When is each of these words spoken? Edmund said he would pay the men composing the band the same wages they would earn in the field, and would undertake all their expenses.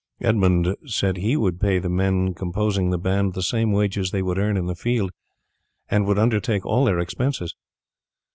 Edmund 0.19 0.75
said 0.87 1.17
he 1.17 1.37
would 1.37 1.59
pay 1.59 1.77
the 1.77 1.87
men 1.87 2.33
composing 2.33 2.89
the 2.89 2.97
band 2.97 3.35
the 3.35 3.43
same 3.43 3.71
wages 3.71 4.09
they 4.09 4.23
would 4.23 4.39
earn 4.39 4.57
in 4.57 4.65
the 4.65 4.73
field, 4.73 5.11
and 5.91 6.07
would 6.07 6.17
undertake 6.17 6.65
all 6.65 6.85
their 6.85 6.97
expenses. 6.97 7.53